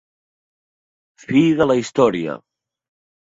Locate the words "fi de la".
1.25-1.77